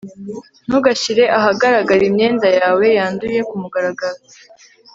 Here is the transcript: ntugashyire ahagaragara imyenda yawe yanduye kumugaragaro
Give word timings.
ntugashyire 0.67 1.23
ahagaragara 1.37 2.03
imyenda 2.09 2.47
yawe 2.59 2.85
yanduye 2.97 3.39
kumugaragaro 3.49 4.19